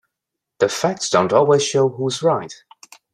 The 0.57 0.67
facts 0.67 1.11
don't 1.11 1.31
always 1.31 1.63
show 1.63 1.87
who 1.87 2.07
is 2.07 2.23
right. 2.23 2.51